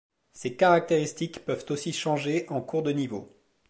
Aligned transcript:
Ces 0.33 0.55
caractéristiques 0.55 1.45
peuvent 1.45 1.67
aussi 1.69 1.93
changer 1.93 2.47
en 2.49 2.59
cours 2.59 2.81
de 2.81 2.89
niveau. 2.91 3.37